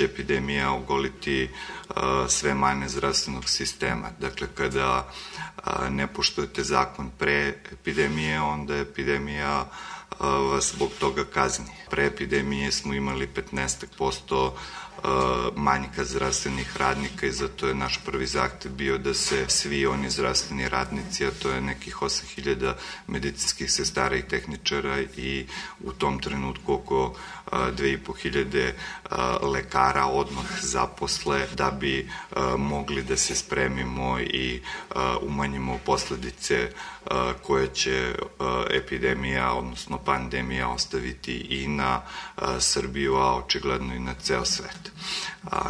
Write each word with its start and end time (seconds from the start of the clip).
će 0.00 0.04
epidemija 0.04 0.72
ogoliti 0.72 1.48
sve 2.28 2.54
mane 2.54 2.88
zdravstvenog 2.88 3.48
sistema. 3.48 4.10
Dakle, 4.20 4.46
kada 4.54 5.12
ne 5.90 6.06
poštujete 6.06 6.64
zakon 6.64 7.10
pre 7.18 7.54
epidemije, 7.72 8.40
onda 8.40 8.76
epidemija 8.76 9.66
vas 10.20 10.72
zbog 10.72 10.90
toga 11.00 11.24
kazni. 11.24 11.79
Pre 11.90 12.06
epidemije 12.06 12.72
smo 12.72 12.94
imali 12.94 13.28
15% 13.28 14.50
manjka 15.56 16.04
zdravstvenih 16.04 16.76
radnika 16.76 17.26
i 17.26 17.32
zato 17.32 17.68
je 17.68 17.74
naš 17.74 18.00
prvi 18.04 18.26
zahtev 18.26 18.72
bio 18.72 18.98
da 18.98 19.14
se 19.14 19.44
svi 19.48 19.86
oni 19.86 20.10
zdravstveni 20.10 20.68
radnici, 20.68 21.26
a 21.26 21.30
to 21.42 21.50
je 21.50 21.60
nekih 21.60 21.96
8000 21.96 22.74
medicinskih 23.06 23.72
sestara 23.72 24.16
i 24.16 24.28
tehničara 24.28 25.00
i 25.16 25.46
u 25.80 25.92
tom 25.92 26.18
trenutku 26.18 26.74
oko 26.74 27.14
2500 27.52 28.72
lekara 29.42 30.06
odmah 30.06 30.46
zaposle 30.62 31.46
da 31.56 31.70
bi 31.70 32.10
mogli 32.58 33.02
da 33.02 33.16
se 33.16 33.34
spremimo 33.34 34.20
i 34.20 34.62
umanjimo 35.22 35.78
posledice 35.86 36.70
koje 37.42 37.68
će 37.74 38.14
epidemija, 38.70 39.52
odnosno 39.52 39.98
pandemija 39.98 40.68
ostaviti 40.68 41.32
i 41.32 41.68
na 41.68 41.79
Srbiju, 42.60 43.16
a 43.16 43.36
očigledno 43.36 43.94
i 43.94 43.98
na 43.98 44.14
ceo 44.14 44.44
svet. 44.44 44.92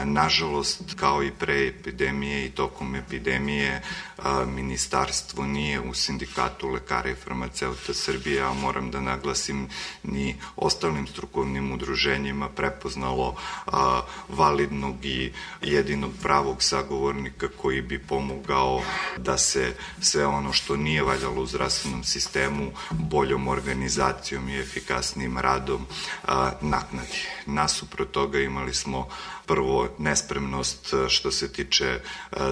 Nažalost, 0.04 0.82
kao 0.96 1.22
i 1.22 1.30
pre 1.30 1.66
epidemije 1.66 2.46
i 2.46 2.50
tokom 2.50 2.94
epidemije, 2.94 3.82
ministarstvo 4.46 5.46
nije 5.46 5.80
u 5.80 5.94
sindikatu 5.94 6.68
lekara 6.68 7.10
i 7.10 7.14
farmaceuta 7.14 7.94
Srbije, 7.94 8.42
a 8.42 8.52
moram 8.52 8.90
da 8.90 9.00
naglasim 9.00 9.68
ni 10.02 10.36
ostalim 10.56 11.06
strukovnim 11.06 11.72
udruženjima 11.72 12.48
prepoznalo 12.48 13.36
validnog 14.28 15.04
i 15.04 15.32
jedinog 15.62 16.12
pravog 16.22 16.62
sagovornika 16.62 17.48
koji 17.56 17.82
bi 17.82 17.98
pomogao 17.98 18.82
da 19.16 19.38
se 19.38 19.74
sve 20.00 20.26
ono 20.26 20.52
što 20.52 20.76
nije 20.76 21.02
valjalo 21.02 21.42
u 21.42 21.46
zdravstvenom 21.46 22.04
sistemu 22.04 22.72
boljom 22.90 23.48
organizacijom 23.48 24.48
i 24.48 24.58
efikasnim 24.58 25.38
radom 25.38 25.86
naknadi. 26.60 27.18
Nasuprot 27.46 28.10
toga 28.10 28.38
imali 28.38 28.74
smo 28.74 29.08
prvo 29.50 29.88
nespremnost 29.98 30.92
e, 30.92 31.08
što 31.08 31.30
se 31.30 31.52
tiče 31.52 31.86
e, 31.86 32.00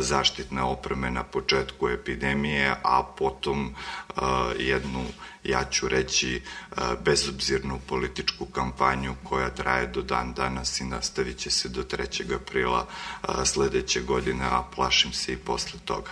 zaštitne 0.01 0.63
opreme 0.63 1.11
na 1.11 1.23
početku 1.23 1.89
epidemije, 1.89 2.75
a 2.83 3.03
potom 3.19 3.69
e, 3.69 4.21
jednu, 4.59 5.05
ja 5.45 5.65
ću 5.65 5.89
reći, 5.89 6.43
bezobzirnu 7.05 7.81
političku 7.87 8.47
kampanju 8.47 9.15
koja 9.25 9.51
traje 9.51 9.87
do 9.87 10.03
dan 10.03 10.33
danas 10.35 10.81
i 10.81 10.85
nastavit 10.85 11.39
će 11.39 11.51
se 11.51 11.69
do 11.69 11.83
3. 11.83 12.35
aprila 12.35 12.87
sledeće 13.45 14.01
godine, 14.01 14.45
a 14.45 14.63
plašim 14.75 15.13
se 15.13 15.33
i 15.33 15.37
posle 15.37 15.81
toga 15.85 16.11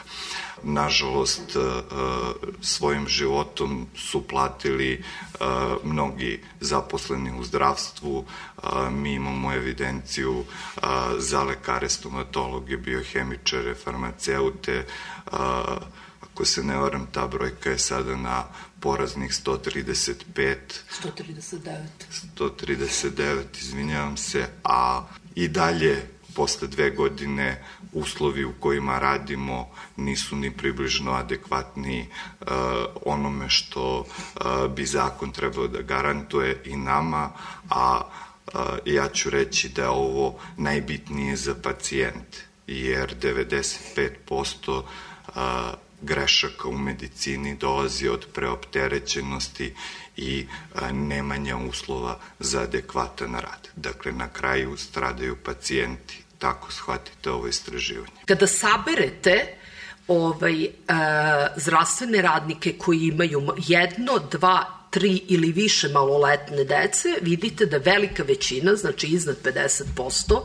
nažalost, 0.63 1.57
e, 1.57 1.61
e, 1.61 1.83
svojim 2.61 3.09
životom 3.09 3.87
su 3.97 4.29
platili 4.29 4.93
e, 4.93 5.45
mnogi 5.85 6.43
zaposleni 6.61 7.41
u 7.41 7.45
zdravstvu. 7.45 8.25
Mi 8.91 9.13
imamo 9.13 9.53
evidenciju 9.53 10.45
za 11.19 11.43
lekare, 11.43 11.89
stomatologe, 11.89 12.77
biohemičare, 12.77 13.75
farmaceute. 13.75 14.87
Ako 16.21 16.45
se 16.45 16.63
ne 16.63 16.77
varam, 16.77 17.07
ta 17.13 17.27
brojka 17.27 17.71
je 17.71 17.79
sada 17.79 18.17
na 18.17 18.45
poraznih 18.81 19.31
135. 19.31 20.57
139. 21.03 21.77
139, 22.37 23.43
izvinjavam 23.61 24.17
se, 24.17 24.47
a 24.65 25.07
i 25.35 25.49
dalje 25.49 26.17
posle 26.37 26.69
dve 26.69 26.91
godine 26.91 27.65
uslovi 27.93 28.45
u 28.45 28.53
kojima 28.61 28.99
radimo 28.99 29.69
nisu 29.97 30.37
ni 30.37 30.57
približno 30.57 31.13
adekvatni 31.13 32.09
uh, 32.41 32.47
onome 33.05 33.49
što 33.49 34.01
uh, 34.01 34.07
bi 34.75 34.87
zakon 34.87 35.33
trebao 35.33 35.69
da 35.69 35.83
garantuje 35.83 36.63
i 36.65 36.77
nama, 36.77 37.31
a 37.71 38.01
uh, 38.01 38.61
ja 38.85 39.09
ću 39.09 39.31
reći 39.31 39.69
da 39.69 39.83
je 39.83 39.89
ovo 39.89 40.39
najbitnije 40.57 41.37
za 41.37 41.55
pacijente, 41.63 42.39
jer 42.67 43.15
95% 43.23 44.83
grešaka 46.07 46.69
u 46.69 46.79
medicini 46.79 47.57
dolazi 47.57 48.09
od 48.09 48.27
preopterećenosti 48.33 49.75
i 50.17 50.47
nemanja 50.93 51.57
uslova 51.57 52.19
za 52.39 52.61
adekvatan 52.61 53.35
rad. 53.35 53.69
Dakle, 53.77 54.13
na 54.13 54.29
kraju 54.29 54.77
stradaju 54.77 55.37
pacijenti 55.45 56.23
tako 56.39 56.73
shvatite 56.73 57.31
ovo 57.31 57.47
istraživanje. 57.47 58.13
Kada 58.27 58.47
saberete 58.47 59.55
ovaj, 60.09 60.65
e, 60.65 60.71
zdravstvene 61.57 62.23
radnike 62.23 62.75
koji 62.79 62.99
imaju 62.99 63.43
jedno, 63.67 64.19
dva, 64.31 64.65
tri 64.91 65.23
ili 65.29 65.53
više 65.53 65.89
maloletne 65.89 66.65
dece, 66.65 67.09
vidite 67.21 67.67
da 67.67 67.77
velika 67.77 68.23
većina, 68.23 68.77
znači 68.77 69.07
iznad 69.07 69.37
50%, 69.43 70.43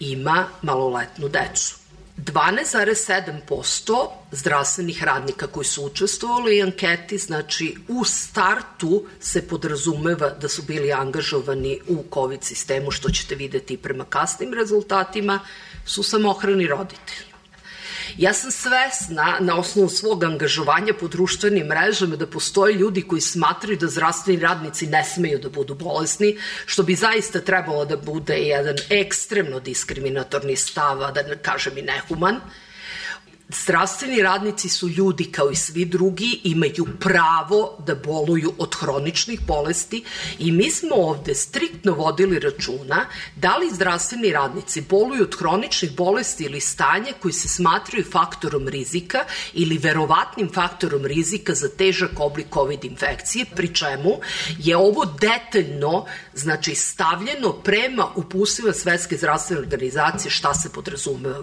ima 0.00 0.46
maloletnu 0.62 1.28
decu. 1.28 1.83
12,7% 2.18 4.08
zdravstvenih 4.30 5.02
radnika 5.04 5.46
koji 5.46 5.64
su 5.64 5.84
učestvovali 5.84 6.60
u 6.60 6.64
anketi, 6.64 7.18
znači 7.18 7.76
u 7.88 8.04
startu 8.04 9.06
se 9.20 9.48
podrazumeva 9.48 10.30
da 10.30 10.48
su 10.48 10.62
bili 10.62 10.92
angažovani 10.92 11.80
u 11.88 12.04
COVID 12.14 12.42
sistemu, 12.42 12.90
što 12.90 13.10
ćete 13.10 13.34
videti 13.34 13.76
prema 13.76 14.04
kasnim 14.04 14.54
rezultatima, 14.54 15.40
su 15.86 16.02
samohrani 16.02 16.66
roditelji. 16.66 17.33
Ja 18.18 18.32
sam 18.32 18.50
svesna 18.50 19.36
na 19.40 19.56
osnovu 19.58 19.88
svog 19.88 20.24
angažovanja 20.24 20.94
po 21.00 21.08
društvenim 21.08 21.66
mrežama 21.66 22.16
da 22.16 22.26
postoje 22.26 22.74
ljudi 22.74 23.02
koji 23.02 23.20
smatraju 23.20 23.78
da 23.78 23.86
zdravstveni 23.86 24.40
radnici 24.40 24.86
ne 24.86 25.04
smeju 25.04 25.38
da 25.38 25.48
budu 25.48 25.74
bolesni, 25.74 26.36
što 26.66 26.82
bi 26.82 26.94
zaista 26.94 27.40
trebalo 27.40 27.84
da 27.84 27.96
bude 27.96 28.34
jedan 28.34 28.76
ekstremno 28.90 29.60
diskriminatorni 29.60 30.56
stav, 30.56 30.98
da 31.12 31.22
ne 31.22 31.38
kažem 31.42 31.78
i 31.78 31.82
nehuman. 31.82 32.40
Zdravstveni 33.48 34.22
radnici 34.22 34.68
su 34.68 34.88
ljudi 34.88 35.24
kao 35.24 35.50
i 35.50 35.56
svi 35.56 35.84
drugi, 35.84 36.40
imaju 36.44 36.86
pravo 37.00 37.78
da 37.86 37.94
boluju 37.94 38.52
od 38.58 38.74
hroničnih 38.74 39.40
bolesti 39.46 40.04
i 40.38 40.52
mi 40.52 40.70
smo 40.70 40.94
ovde 40.94 41.34
striktno 41.34 41.92
vodili 41.92 42.38
računa 42.38 43.06
da 43.36 43.56
li 43.56 43.70
zdravstveni 43.74 44.32
radnici 44.32 44.80
boluju 44.80 45.22
od 45.22 45.38
hroničnih 45.38 45.96
bolesti 45.96 46.44
ili 46.44 46.60
stanja 46.60 47.12
koji 47.22 47.32
se 47.32 47.48
smatraju 47.48 48.04
faktorom 48.12 48.68
rizika 48.68 49.18
ili 49.52 49.78
verovatnim 49.78 50.50
faktorom 50.54 51.06
rizika 51.06 51.54
za 51.54 51.68
težak 51.68 52.10
oblik 52.16 52.46
COVID 52.54 52.84
infekcije, 52.84 53.44
pri 53.56 53.74
čemu 53.74 54.20
je 54.58 54.76
ovo 54.76 55.04
detaljno 55.04 56.06
znači, 56.34 56.74
stavljeno 56.74 57.52
prema 57.52 58.06
upusima 58.16 58.72
Svetske 58.72 59.16
zdravstvene 59.16 59.62
organizacije 59.62 60.30
šta 60.30 60.54
se 60.54 60.72
podrazumeva 60.72 61.42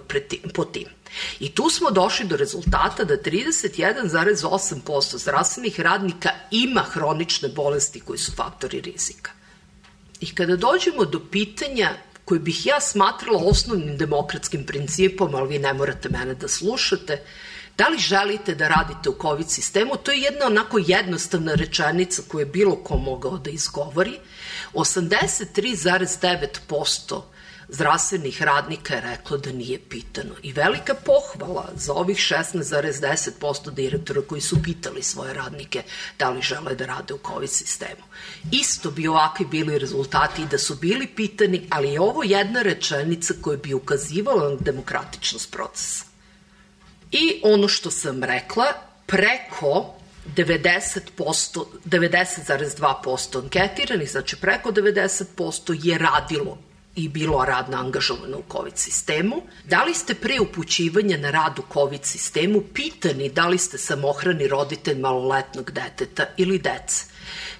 po 0.54 0.64
tim. 0.64 1.01
I 1.40 1.54
tu 1.54 1.70
smo 1.70 1.90
došli 1.90 2.26
do 2.26 2.36
rezultata 2.36 3.04
da 3.04 3.16
31,8% 3.16 5.18
zdravstvenih 5.18 5.80
radnika 5.80 6.30
ima 6.50 6.82
hronične 6.82 7.48
bolesti 7.48 8.00
koji 8.00 8.18
su 8.18 8.32
faktori 8.32 8.80
rizika. 8.80 9.30
I 10.20 10.34
kada 10.34 10.56
dođemo 10.56 11.04
do 11.04 11.20
pitanja 11.30 11.90
koje 12.24 12.40
bih 12.40 12.66
ja 12.66 12.80
smatrala 12.80 13.42
osnovnim 13.44 13.96
demokratskim 13.96 14.66
principom, 14.66 15.34
ali 15.34 15.48
vi 15.48 15.58
ne 15.58 15.72
morate 15.72 16.08
mene 16.08 16.34
da 16.34 16.48
slušate, 16.48 17.22
da 17.78 17.88
li 17.88 17.98
želite 17.98 18.54
da 18.54 18.68
radite 18.68 19.10
u 19.10 19.16
COVID 19.22 19.50
sistemu? 19.50 19.96
To 20.02 20.12
je 20.12 20.20
jedna 20.20 20.46
onako 20.46 20.78
jednostavna 20.78 21.54
rečenica 21.54 22.22
koju 22.28 22.40
je 22.40 22.46
bilo 22.46 22.76
ko 22.76 22.96
mogao 22.96 23.38
da 23.38 23.50
izgovori. 23.50 24.18
83,9% 24.74 27.22
zdravstvenih 27.72 28.42
radnika 28.42 28.94
je 28.94 29.00
reklo 29.00 29.36
da 29.36 29.52
nije 29.52 29.78
pitano. 29.88 30.34
I 30.42 30.52
velika 30.52 30.94
pohvala 30.94 31.68
za 31.76 31.92
ovih 31.92 32.16
16,10% 32.16 33.70
direktora 33.70 34.22
koji 34.28 34.40
su 34.40 34.62
pitali 34.62 35.02
svoje 35.02 35.34
radnike 35.34 35.82
da 36.18 36.30
li 36.30 36.42
žele 36.42 36.74
da 36.74 36.86
rade 36.86 37.14
u 37.14 37.18
COVID 37.26 37.50
sistemu. 37.50 38.02
Isto 38.50 38.90
bi 38.90 39.08
ovakvi 39.08 39.46
bili 39.46 39.78
rezultati 39.78 40.42
i 40.42 40.46
da 40.46 40.58
su 40.58 40.74
bili 40.74 41.06
pitani, 41.06 41.66
ali 41.70 41.92
je 41.92 42.00
ovo 42.00 42.22
jedna 42.22 42.62
rečenica 42.62 43.34
koja 43.40 43.56
bi 43.56 43.74
ukazivala 43.74 44.50
na 44.50 44.56
demokratičnost 44.60 45.50
procesa. 45.50 46.04
I 47.12 47.40
ono 47.42 47.68
što 47.68 47.90
sam 47.90 48.24
rekla, 48.24 48.64
preko 49.06 49.94
90%, 50.36 51.64
90,2% 51.84 53.38
anketiranih, 53.42 54.10
znači 54.10 54.36
preko 54.36 54.70
90% 54.70 55.86
je 55.86 55.98
radilo 55.98 56.58
i 56.96 57.08
bilo 57.08 57.44
radno 57.44 57.76
angažovano 57.76 58.38
u 58.38 58.44
COVID 58.52 58.76
sistemu. 58.76 59.42
Da 59.64 59.84
li 59.84 59.94
ste 59.94 60.14
pre 60.14 60.40
upućivanja 60.40 61.16
na 61.16 61.30
rad 61.30 61.58
u 61.58 61.62
COVID 61.72 62.04
sistemu 62.04 62.62
pitani 62.74 63.28
da 63.28 63.48
li 63.48 63.58
ste 63.58 63.78
samohrani 63.78 64.48
roditelj 64.48 64.98
maloletnog 64.98 65.70
deteta 65.70 66.26
ili 66.36 66.58
dece? 66.58 67.04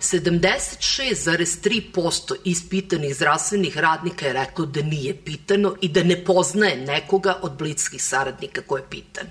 76,3% 0.00 2.34
ispitanih 2.44 3.14
zdravstvenih 3.14 3.78
radnika 3.78 4.26
je 4.26 4.32
reklo 4.32 4.66
da 4.66 4.82
nije 4.82 5.16
pitano 5.24 5.76
i 5.80 5.88
da 5.88 6.02
ne 6.02 6.24
poznaje 6.24 6.76
nekoga 6.76 7.38
od 7.42 7.52
blickih 7.52 8.04
saradnika 8.04 8.62
ko 8.62 8.76
je 8.76 8.84
pitan. 8.90 9.26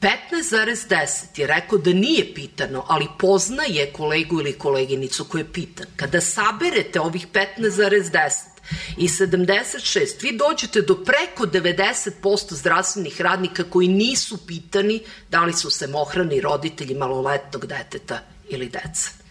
15,10 0.00 1.40
je 1.40 1.46
rekao 1.46 1.78
da 1.78 1.92
nije 1.92 2.34
pitano, 2.34 2.84
ali 2.88 3.06
poznaje 3.18 3.92
kolegu 3.92 4.40
ili 4.40 4.52
koleginicu 4.52 5.24
ko 5.24 5.38
je 5.38 5.52
pitan. 5.52 5.86
Kada 5.96 6.20
saberete 6.20 7.00
ovih 7.00 7.26
15,10 7.32 8.51
i 8.96 9.08
76, 9.08 10.22
vi 10.22 10.38
dođete 10.38 10.80
do 10.80 11.04
preko 11.04 11.46
90% 11.46 12.54
zdravstvenih 12.54 13.20
radnika 13.20 13.64
koji 13.64 13.88
nisu 13.88 14.46
pitani 14.46 15.00
da 15.30 15.44
li 15.44 15.52
su 15.52 15.70
se 15.70 15.86
mohrani 15.86 16.40
roditelji 16.40 16.94
maloletnog 16.94 17.66
deteta 17.66 18.20
ili 18.48 18.68
deca. 18.68 19.22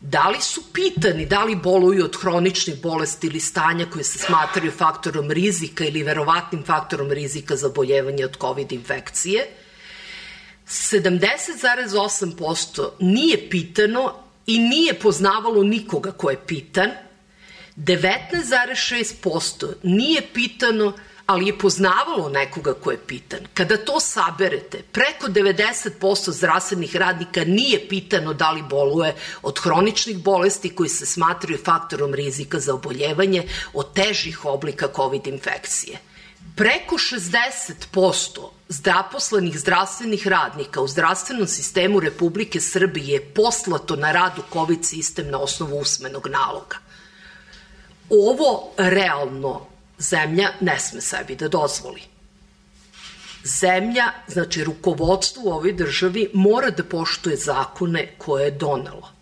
Da 0.00 0.28
li 0.28 0.40
su 0.40 0.62
pitani 0.72 1.26
da 1.26 1.44
li 1.44 1.56
boluju 1.56 2.04
od 2.04 2.16
hroničnih 2.20 2.82
bolesti 2.82 3.26
ili 3.26 3.40
stanja 3.40 3.86
koje 3.92 4.04
se 4.04 4.18
smatraju 4.18 4.72
faktorom 4.72 5.30
rizika 5.30 5.84
ili 5.84 6.02
verovatnim 6.02 6.64
faktorom 6.64 7.10
rizika 7.10 7.56
za 7.56 7.66
oboljevanje 7.66 8.24
od 8.24 8.36
COVID 8.40 8.72
infekcije? 8.72 9.46
70,8% 10.66 12.88
nije 13.00 13.50
pitano 13.50 14.14
i 14.46 14.58
nije 14.58 14.94
poznavalo 14.94 15.62
nikoga 15.62 16.12
ko 16.12 16.30
je 16.30 16.46
pitan. 16.46 16.90
19,6% 17.78 19.74
nije 19.82 20.22
pitano 20.34 20.92
ali 21.26 21.46
je 21.46 21.58
poznavalo 21.58 22.28
nekoga 22.28 22.74
ko 22.74 22.90
je 22.90 22.98
pitan. 23.06 23.40
Kada 23.54 23.76
to 23.76 24.00
saberete, 24.00 24.82
preko 24.92 25.26
90% 25.26 26.30
zdravstvenih 26.30 26.96
radnika 26.96 27.44
nije 27.44 27.88
pitano 27.88 28.32
da 28.34 28.50
li 28.50 28.62
boluje 28.62 29.14
od 29.42 29.58
hroničnih 29.58 30.18
bolesti 30.18 30.74
koji 30.74 30.88
se 30.88 31.06
smatraju 31.06 31.58
faktorom 31.64 32.14
rizika 32.14 32.60
za 32.60 32.74
oboljevanje 32.74 33.48
od 33.72 33.92
težih 33.94 34.44
oblika 34.44 34.88
COVID 34.96 35.26
infekcije. 35.26 35.98
Preko 36.56 36.96
60% 36.96 38.48
zaposlenih 38.68 39.58
zdravstvenih 39.58 40.26
radnika 40.26 40.80
u 40.80 40.88
zdravstvenom 40.88 41.46
sistemu 41.46 42.00
Republike 42.00 42.60
Srbije 42.60 43.14
je 43.14 43.34
poslato 43.34 43.96
na 43.96 44.12
rad 44.12 44.38
u 44.38 44.52
COVID 44.52 44.84
sistem 44.84 45.30
na 45.30 45.38
osnovu 45.38 45.78
usmenog 45.78 46.26
naloga. 46.26 46.87
Ovo 48.10 48.72
realno 48.76 49.66
zemlja 49.98 50.52
ne 50.60 50.78
sme 50.80 51.00
sebi 51.00 51.36
da 51.36 51.48
dozvoli. 51.48 52.02
Zemlja, 53.44 54.12
znači 54.28 54.64
rukovodstvo 54.64 55.42
u 55.44 55.52
ovoj 55.52 55.72
državi 55.72 56.30
mora 56.34 56.70
da 56.70 56.84
poštuje 56.84 57.36
zakone 57.36 58.14
koje 58.18 58.44
je 58.44 58.50
donelo. 58.50 59.18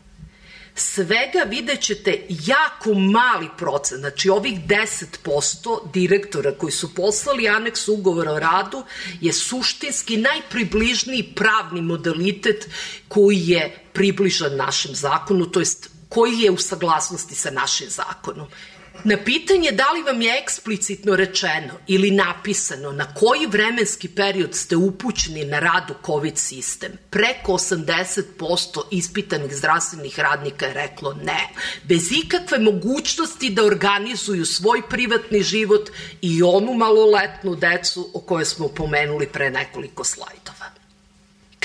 Svega 0.78 1.42
vidjet 1.48 1.80
ćete 1.80 2.26
jako 2.28 2.94
mali 2.94 3.48
procent, 3.58 4.00
znači 4.00 4.30
ovih 4.30 4.58
10% 4.66 5.92
direktora 5.92 6.52
koji 6.52 6.72
su 6.72 6.94
poslali 6.94 7.48
aneks 7.48 7.88
ugovora 7.88 8.32
o 8.32 8.38
radu 8.38 8.82
je 9.20 9.32
suštinski 9.32 10.16
najpribližniji 10.16 11.32
pravni 11.34 11.82
modalitet 11.82 12.68
koji 13.08 13.48
je 13.48 13.78
približan 13.92 14.56
našem 14.56 14.94
zakonu, 14.94 15.46
to 15.46 15.60
jest 15.60 15.90
koji 16.08 16.38
je 16.38 16.50
u 16.50 16.56
saglasnosti 16.56 17.34
sa 17.34 17.50
našim 17.50 17.88
zakonom. 17.90 18.46
Na 19.04 19.16
pitanje 19.24 19.70
da 19.72 19.90
li 19.90 20.02
vam 20.02 20.22
je 20.22 20.38
eksplicitno 20.42 21.16
rečeno 21.16 21.74
ili 21.86 22.10
napisano 22.10 22.92
na 22.92 23.14
koji 23.14 23.46
vremenski 23.46 24.08
period 24.08 24.54
ste 24.54 24.76
upućeni 24.76 25.44
na 25.44 25.58
rad 25.58 25.90
u 25.90 26.06
COVID 26.06 26.38
sistem, 26.38 26.92
preko 27.10 27.52
80% 27.52 28.82
ispitanih 28.90 29.56
zdravstvenih 29.56 30.18
radnika 30.18 30.66
je 30.66 30.74
reklo 30.74 31.14
ne, 31.14 31.48
bez 31.84 32.12
ikakve 32.12 32.58
mogućnosti 32.58 33.50
da 33.50 33.64
organizuju 33.64 34.46
svoj 34.46 34.82
privatni 34.90 35.42
život 35.42 35.90
i 36.20 36.42
onu 36.42 36.74
maloletnu 36.74 37.54
decu 37.54 38.10
o 38.14 38.20
kojoj 38.20 38.44
smo 38.44 38.68
pomenuli 38.68 39.26
pre 39.26 39.50
nekoliko 39.50 40.04
slajdova. 40.04 40.85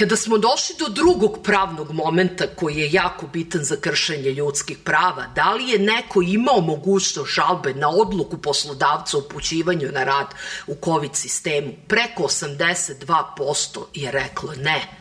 Kada 0.01 0.15
smo 0.15 0.38
došli 0.38 0.75
do 0.80 0.88
drugog 0.88 1.39
pravnog 1.44 1.92
momenta 1.92 2.48
koji 2.56 2.75
je 2.75 2.92
jako 2.92 3.27
bitan 3.27 3.63
za 3.63 3.75
kršenje 3.75 4.31
ljudskih 4.31 4.77
prava, 4.77 5.27
da 5.36 5.53
li 5.53 5.69
je 5.69 5.80
neko 5.80 6.21
imao 6.21 6.62
mogućnost 6.62 7.30
žalbe 7.36 7.74
na 7.74 7.89
odluku 7.89 8.38
poslodavca 8.38 9.18
o 9.18 9.19
upućivanju 9.19 9.92
na 9.92 10.03
rad 10.03 10.27
u 10.68 10.75
COVID 10.86 11.15
sistemu, 11.15 11.74
preko 11.88 12.24
82% 12.24 13.80
je 13.94 14.12
reklo 14.12 14.53
ne. 14.56 15.00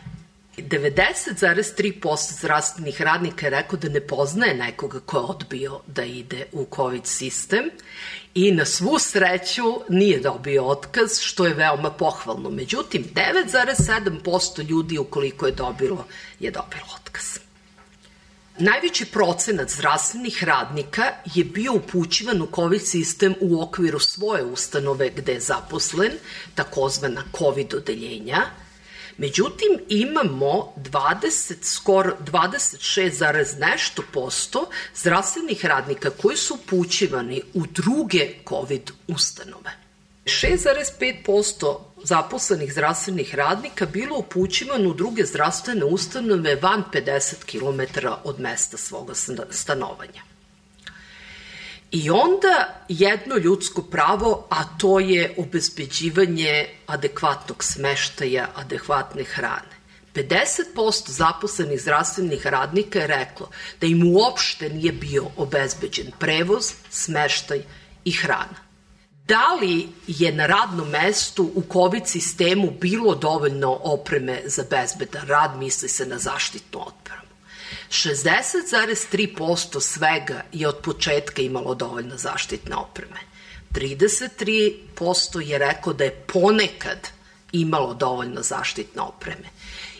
90,3% 0.69 2.39
zdravstvenih 2.39 3.01
radnika 3.01 3.45
je 3.45 3.49
rekao 3.49 3.79
da 3.79 3.89
ne 3.89 4.01
poznaje 4.01 4.53
nekoga 4.53 4.99
ko 4.99 5.17
je 5.17 5.23
odbio 5.23 5.79
da 5.87 6.03
ide 6.03 6.45
u 6.51 6.67
COVID 6.75 7.05
sistem 7.05 7.69
i 8.33 8.51
na 8.51 8.65
svu 8.65 8.99
sreću 8.99 9.63
nije 9.89 10.19
dobio 10.19 10.65
otkaz, 10.65 11.19
što 11.19 11.45
je 11.45 11.53
veoma 11.53 11.91
pohvalno. 11.91 12.49
Međutim, 12.49 13.05
9,7% 13.15 14.69
ljudi 14.69 14.97
ukoliko 14.97 15.45
je 15.45 15.51
dobilo, 15.51 16.05
je 16.39 16.51
dobilo 16.51 16.85
otkaz. 16.95 17.39
Najveći 18.59 19.05
procenat 19.05 19.69
zdravstvenih 19.69 20.43
radnika 20.43 21.03
je 21.35 21.43
bio 21.43 21.73
upućivan 21.73 22.41
u 22.41 22.47
COVID 22.55 22.87
sistem 22.87 23.35
u 23.41 23.61
okviru 23.61 23.99
svoje 23.99 24.43
ustanove 24.43 25.09
gde 25.09 25.33
je 25.33 25.39
zaposlen, 25.39 26.11
takozvana 26.55 27.23
COVID 27.37 27.73
odeljenja, 27.73 28.41
Međutim, 29.21 29.79
imamo 29.89 30.73
20, 30.77 31.53
skoro 31.61 32.17
26, 32.31 33.59
nešto 33.59 34.03
posto 34.13 34.69
zdravstvenih 34.95 35.65
radnika 35.65 36.09
koji 36.09 36.37
su 36.37 36.53
upućivani 36.53 37.41
u 37.53 37.65
druge 37.65 38.29
COVID 38.49 38.91
ustanove. 39.07 39.71
6,5% 40.25 41.79
zaposlenih 42.03 42.71
zdravstvenih 42.71 43.35
radnika 43.35 43.85
bilo 43.85 44.17
upućivano 44.17 44.89
u 44.89 44.93
druge 44.93 45.25
zdravstvene 45.25 45.85
ustanove 45.85 46.55
van 46.55 46.83
50 46.93 47.35
km 47.45 48.07
od 48.23 48.39
mesta 48.39 48.77
svoga 48.77 49.13
stanovanja. 49.49 50.30
I 51.91 52.09
onda 52.09 52.85
jedno 52.89 53.37
ljudsko 53.37 53.81
pravo, 53.81 54.47
a 54.49 54.77
to 54.77 54.99
je 54.99 55.35
obezbeđivanje 55.37 56.65
adekvatnog 56.87 57.63
smeštaja, 57.63 58.49
adekvatne 58.55 59.23
hrane. 59.23 59.81
50% 60.13 61.09
zaposlenih 61.09 61.81
zdravstvenih 61.81 62.47
radnika 62.47 62.99
je 62.99 63.07
reklo 63.07 63.49
da 63.81 63.87
im 63.87 64.15
uopšte 64.15 64.69
nije 64.69 64.91
bio 64.91 65.25
obezbeđen 65.37 66.11
prevoz, 66.19 66.73
smeštaj 66.89 67.63
i 68.05 68.11
hrana. 68.11 68.71
Da 69.27 69.53
li 69.61 69.87
je 70.07 70.31
na 70.31 70.45
radnom 70.45 70.89
mestu 70.89 71.51
u 71.55 71.63
COVID 71.73 72.07
sistemu 72.07 72.71
bilo 72.81 73.15
dovoljno 73.15 73.79
opreme 73.83 74.41
za 74.45 74.63
bezbedan 74.69 75.27
rad, 75.27 75.57
misli 75.57 75.89
se 75.89 76.05
na 76.05 76.17
zaštitnu 76.17 76.79
odbranu? 76.79 77.20
60,3% 77.91 79.81
svega 79.81 80.43
je 80.51 80.67
od 80.67 80.77
početka 80.83 81.41
imalo 81.41 81.75
dovoljno 81.75 82.17
zaštitne 82.17 82.75
opreme. 82.75 83.19
33% 83.73 85.39
je 85.39 85.57
rekao 85.57 85.93
da 85.93 86.03
je 86.03 86.25
ponekad 86.33 87.09
imalo 87.51 87.93
dovoljno 87.93 88.41
zaštitne 88.41 89.01
opreme. 89.01 89.49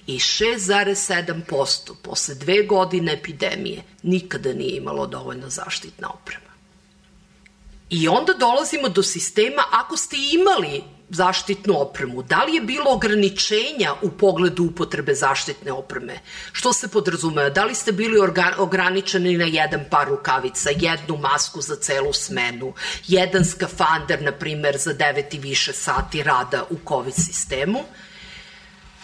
I 0.08 0.20
6,7% 0.20 1.96
posle 2.02 2.36
dve 2.36 2.64
godine 2.64 3.14
epidemije 3.14 3.84
nikada 4.04 4.54
nije 4.54 4.78
imalo 4.78 5.08
dovoljno 5.08 5.50
zaštitne 5.50 6.08
opreme. 6.08 6.52
I 7.90 8.08
onda 8.08 8.34
dolazimo 8.34 8.90
do 8.90 9.04
sistema, 9.04 9.64
ako 9.72 9.98
ste 9.98 10.16
imali 10.34 10.84
zaštitnu 11.12 11.82
opremu? 11.82 12.24
Da 12.24 12.44
li 12.44 12.56
je 12.56 12.62
bilo 12.62 12.92
ograničenja 12.92 13.94
u 14.02 14.10
pogledu 14.10 14.64
upotrebe 14.64 15.16
zaštitne 15.16 15.72
opreme? 15.72 16.20
Što 16.52 16.74
se 16.74 16.88
podrazumeva? 16.88 17.50
Da 17.50 17.66
li 17.66 17.76
ste 17.76 17.92
bili 17.92 18.18
ograničeni 18.58 19.38
na 19.38 19.46
jedan 19.46 19.86
par 19.90 20.08
rukavica, 20.08 20.70
jednu 20.70 21.18
masku 21.18 21.62
za 21.62 21.76
celu 21.76 22.14
smenu, 22.14 22.74
jedan 23.08 23.46
skafander, 23.46 24.22
na 24.22 24.32
primer, 24.32 24.78
za 24.78 24.94
9 24.94 25.36
i 25.36 25.40
više 25.40 25.74
sati 25.74 26.24
rada 26.24 26.64
u 26.70 26.78
COVID 26.88 27.16
sistemu? 27.16 27.80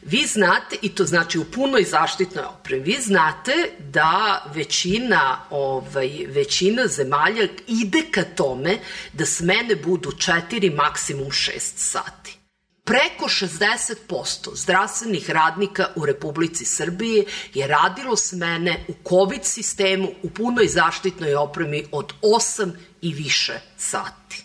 Vi 0.01 0.25
znate, 0.25 0.75
i 0.81 0.89
to 0.89 1.05
znači 1.05 1.39
u 1.39 1.45
punoj 1.45 1.83
zaštitnoj 1.83 2.45
opremi, 2.45 2.83
vi 2.83 2.97
znate 3.01 3.51
da 3.79 4.43
većina, 4.55 5.39
ovaj, 5.49 6.25
većina 6.27 6.87
zemalja 6.87 7.47
ide 7.67 8.01
ka 8.11 8.23
tome 8.23 8.77
da 9.13 9.25
smene 9.25 9.75
budu 9.75 10.09
4, 10.09 10.75
maksimum 10.75 11.27
6 11.27 11.59
sati. 11.75 12.37
Preko 12.83 13.25
60% 13.25 14.55
zdravstvenih 14.55 15.29
radnika 15.29 15.87
u 15.95 16.05
Republici 16.05 16.65
Srbije 16.65 17.25
je 17.53 17.67
radilo 17.67 18.15
smene 18.15 18.85
u 18.87 18.93
COVID 19.09 19.45
sistemu 19.45 20.07
u 20.23 20.29
punoj 20.29 20.67
zaštitnoj 20.67 21.35
opremi 21.35 21.85
od 21.91 22.13
8 22.21 22.71
i 23.01 23.13
više 23.13 23.59
sati. 23.77 24.43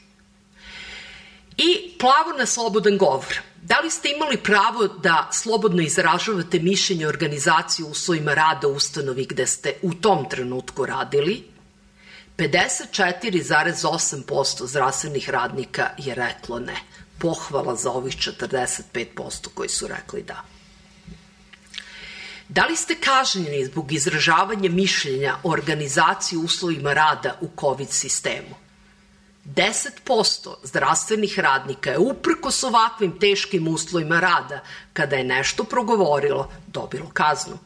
I 1.56 1.98
plavo 1.98 2.38
na 2.38 2.46
slobodan 2.46 2.98
govor. 2.98 3.51
Da 3.62 3.78
li 3.78 3.90
ste 3.90 4.10
imali 4.10 4.36
pravo 4.36 4.88
da 4.88 5.28
slobodno 5.32 5.82
izražavate 5.82 6.58
mišljenje 6.58 7.06
organizacije 7.06 7.86
u 7.86 7.90
uslovima 7.90 8.34
rada 8.34 8.68
u 8.68 8.72
ustanovi 8.72 9.24
gde 9.24 9.46
ste 9.46 9.74
u 9.82 9.94
tom 9.94 10.28
trenutku 10.30 10.86
radili? 10.86 11.42
54,8% 12.36 14.66
zdravstvenih 14.66 15.30
radnika 15.30 15.90
je 15.98 16.14
reklo 16.14 16.58
ne. 16.58 16.76
Pohvala 17.18 17.76
za 17.76 17.90
ovih 17.90 18.16
45% 18.16 19.48
koji 19.54 19.68
su 19.68 19.86
rekli 19.86 20.22
da. 20.22 20.44
Da 22.48 22.66
li 22.66 22.76
ste 22.76 22.94
kažnjeni 22.94 23.64
zbog 23.64 23.92
izražavanja 23.92 24.70
mišljenja 24.70 25.36
o 25.42 25.50
organizaciji 25.50 26.38
uslovima 26.38 26.92
rada 26.92 27.38
u 27.40 27.48
COVID 27.60 27.90
sistemu? 27.90 28.61
10% 29.44 30.54
zdravstvenih 30.62 31.38
radnika 31.38 31.90
je 31.90 31.98
uprkos 31.98 32.64
ovakvim 32.64 33.18
teškim 33.18 33.68
uslovima 33.68 34.20
rada, 34.20 34.60
kada 34.92 35.16
je 35.16 35.24
nešto 35.24 35.64
progovorilo, 35.64 36.52
dobilo 36.66 37.10
kaznu. 37.12 37.58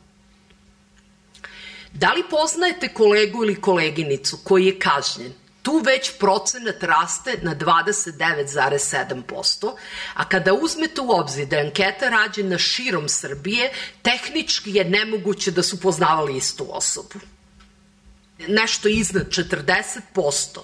Da 1.92 2.12
li 2.12 2.22
poznajete 2.30 2.94
kolegu 2.94 3.44
ili 3.44 3.60
koleginicu 3.60 4.38
koji 4.44 4.66
je 4.66 4.78
kažnjen? 4.78 5.32
Tu 5.62 5.82
već 5.84 6.12
procenat 6.18 6.82
raste 6.82 7.38
na 7.42 7.56
29,7%, 7.56 9.72
a 10.14 10.28
kada 10.28 10.54
uzmete 10.54 11.00
u 11.00 11.10
obzir 11.10 11.46
da 11.46 11.56
je 11.56 11.66
anketa 11.66 12.08
rađena 12.08 12.58
širom 12.58 13.08
Srbije, 13.08 13.72
tehnički 14.02 14.74
je 14.74 14.84
nemoguće 14.84 15.50
da 15.50 15.62
su 15.62 15.80
poznavali 15.80 16.36
istu 16.36 16.66
osobu. 16.70 17.14
Nešto 18.48 18.88
iznad 18.88 19.28
40% 19.28 20.60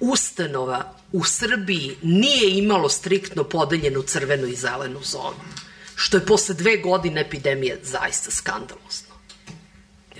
ustanova 0.00 0.94
u 1.12 1.24
Srbiji 1.24 1.96
nije 2.02 2.58
imalo 2.58 2.88
striktno 2.88 3.44
podeljenu 3.44 4.02
crvenu 4.02 4.46
i 4.46 4.56
zelenu 4.56 5.00
zonu, 5.02 5.44
što 5.94 6.16
je 6.16 6.26
posle 6.26 6.54
dve 6.54 6.76
godine 6.76 7.20
epidemije 7.20 7.80
zaista 7.82 8.30
skandalozno. 8.30 9.05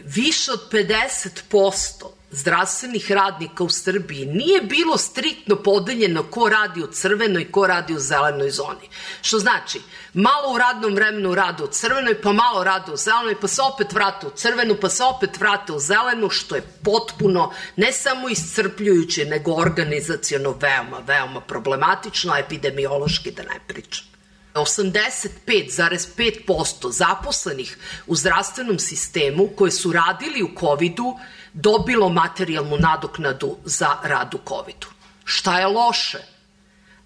Više 0.06 0.52
od 0.52 0.72
50% 0.72 2.16
zdravstvenih 2.30 3.12
radnika 3.12 3.64
u 3.64 3.68
Srbiji 3.68 4.26
nije 4.26 4.60
bilo 4.60 4.98
striktno 4.98 5.56
podeljeno 5.56 6.22
ko 6.22 6.48
radi 6.48 6.82
u 6.82 6.86
crvenoj, 6.86 7.52
ko 7.52 7.66
radi 7.66 7.94
u 7.94 7.98
zelenoj 7.98 8.50
zoni. 8.50 8.88
Što 9.22 9.38
znači, 9.38 9.80
malo 10.14 10.54
u 10.54 10.58
radnom 10.58 10.94
vremenu 10.94 11.34
rade 11.34 11.64
u 11.64 11.66
crvenoj, 11.66 12.20
pa 12.22 12.32
malo 12.32 12.64
rade 12.64 12.92
u 12.92 12.96
zelenoj, 12.96 13.40
pa 13.40 13.48
se 13.48 13.62
opet 13.62 13.92
vrate 13.92 14.26
u 14.26 14.30
crvenu, 14.30 14.76
pa 14.80 14.88
se 14.88 15.04
opet 15.04 15.40
vrate 15.40 15.72
u 15.72 15.78
zelenu, 15.78 16.30
što 16.30 16.54
je 16.54 16.68
potpuno 16.82 17.52
ne 17.76 17.92
samo 17.92 18.28
iscrpljujuće, 18.28 19.24
nego 19.24 19.52
organizacijono 19.52 20.54
veoma, 20.60 20.98
veoma 21.06 21.40
problematično, 21.40 22.32
a 22.32 22.38
epidemiološki 22.38 23.30
da 23.30 23.42
ne 23.42 23.60
pričam. 23.66 24.15
85,5% 24.60 26.92
zaposlenih 26.92 27.78
u 28.06 28.16
zdravstvenom 28.16 28.78
sistemu 28.78 29.48
koje 29.56 29.70
su 29.70 29.92
radili 29.92 30.42
u 30.42 30.50
COVID-u 30.60 31.18
dobilo 31.52 32.08
materijalnu 32.08 32.76
nadoknadu 32.76 33.56
za 33.64 33.96
rad 34.02 34.34
u 34.34 34.38
COVID-u. 34.48 34.86
Šta 35.24 35.58
je 35.58 35.66
loše? 35.66 36.18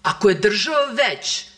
Ako 0.03 0.29
je 0.29 0.35
država 0.35 0.85
već 0.85 1.50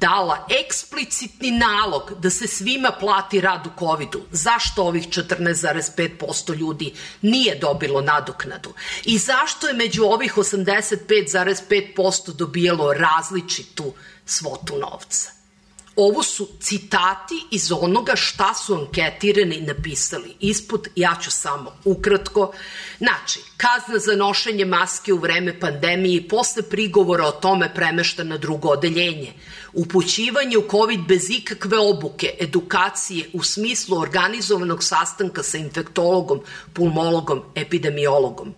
dala 0.00 0.46
eksplicitni 0.60 1.50
nalog 1.50 2.12
da 2.18 2.30
se 2.30 2.46
svima 2.46 2.92
plati 3.00 3.40
rad 3.40 3.66
u 3.66 3.70
COVID-u, 3.78 4.20
zašto 4.30 4.82
ovih 4.82 5.08
14,5% 5.08 6.56
ljudi 6.56 6.94
nije 7.22 7.58
dobilo 7.58 8.00
nadoknadu? 8.00 8.74
I 9.04 9.18
zašto 9.18 9.68
je 9.68 9.74
među 9.74 10.02
ovih 10.02 10.34
85,5% 10.34 12.32
dobijalo 12.32 12.92
različitu 12.92 13.92
svotu 14.26 14.78
novca? 14.78 15.43
Ovo 15.96 16.22
su 16.22 16.48
citati 16.60 17.34
iz 17.50 17.72
onoga 17.72 18.16
šta 18.16 18.54
su 18.54 18.74
anketirani 18.74 19.60
napisali 19.60 20.36
ispod, 20.40 20.88
ja 20.96 21.16
ću 21.22 21.30
samo 21.30 21.72
ukratko. 21.84 22.52
Znači, 22.98 23.40
kazna 23.56 23.98
za 23.98 24.16
nošenje 24.16 24.64
maske 24.64 25.12
u 25.12 25.18
vreme 25.18 25.60
pandemije 25.60 26.16
i 26.16 26.28
posle 26.28 26.62
prigovora 26.62 27.26
o 27.26 27.32
tome 27.32 27.74
premešta 27.74 28.24
na 28.24 28.38
drugo 28.38 28.68
odeljenje. 28.68 29.32
Upućivanje 29.72 30.58
u 30.58 30.68
COVID 30.70 31.00
bez 31.08 31.30
ikakve 31.30 31.78
obuke, 31.78 32.34
edukacije 32.40 33.30
u 33.32 33.42
smislu 33.42 33.98
organizovanog 33.98 34.84
sastanka 34.84 35.42
sa 35.42 35.58
infektologom, 35.58 36.40
pulmologom, 36.72 37.42
epidemiologom. 37.54 38.54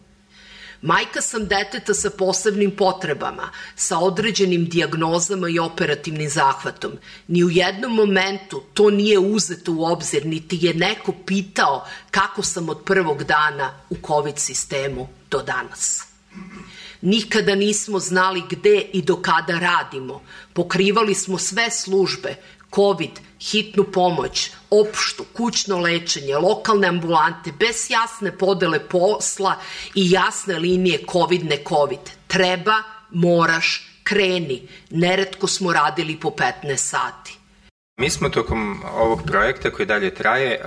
Majka 0.86 1.20
sam 1.20 1.48
deteta 1.50 1.94
sa 1.94 2.10
posebnim 2.10 2.70
potrebama, 2.70 3.48
sa 3.74 3.98
određenim 3.98 4.68
dijagnozama 4.68 5.48
i 5.48 5.58
operativnim 5.58 6.28
zahvatom. 6.30 6.92
Ni 7.28 7.44
u 7.44 7.50
jednom 7.50 7.94
momentu 7.94 8.62
to 8.74 8.90
nije 8.90 9.18
uzeto 9.18 9.72
u 9.72 9.84
obzir, 9.84 10.26
niti 10.26 10.58
je 10.60 10.74
neko 10.74 11.12
pitao 11.26 11.86
kako 12.10 12.42
sam 12.42 12.68
od 12.68 12.84
prvog 12.84 13.24
dana 13.24 13.72
u 13.90 13.96
COVID 14.06 14.38
sistemu 14.38 15.08
do 15.30 15.42
danas. 15.42 16.04
Nikada 17.00 17.54
nismo 17.54 17.98
znali 17.98 18.42
gde 18.50 18.80
i 18.92 19.02
do 19.02 19.16
kada 19.16 19.58
radimo. 19.58 20.22
Pokrivali 20.52 21.14
smo 21.14 21.38
sve 21.38 21.70
službe, 21.70 22.34
COVID, 22.74 23.20
hitnu 23.40 23.84
pomoć, 23.84 24.50
opštu, 24.70 25.24
kućno 25.32 25.78
lečenje, 25.78 26.36
lokalne 26.36 26.88
ambulante, 26.88 27.52
bez 27.58 27.90
jasne 27.90 28.38
podele 28.38 28.88
posla 28.88 29.56
i 29.94 30.10
jasne 30.10 30.58
linije 30.58 31.04
COVID 31.12 31.44
ne 31.44 31.58
COVID. 31.68 32.10
Treba, 32.26 32.82
moraš, 33.10 33.88
kreni. 34.04 34.68
Neretko 34.90 35.46
smo 35.46 35.72
radili 35.72 36.16
po 36.20 36.28
15 36.28 36.76
sati. 36.76 37.38
Mi 38.00 38.10
smo 38.10 38.28
tokom 38.28 38.82
ovog 38.94 39.22
projekta 39.26 39.70
koji 39.70 39.86
dalje 39.86 40.14
traje 40.14 40.60